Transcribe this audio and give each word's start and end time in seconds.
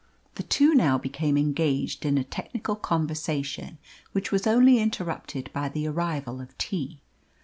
The 0.33 0.41
two 0.41 0.73
now 0.73 0.97
became 0.97 1.37
engaged 1.37 2.07
in 2.07 2.17
a 2.17 2.23
technical 2.23 2.75
conversation, 2.75 3.77
which 4.13 4.31
was 4.31 4.47
only 4.47 4.79
interrupted 4.79 5.51
by 5.53 5.69
the 5.69 5.85
arrival 5.87 6.41
of 6.41 6.57
tea. 6.57 7.01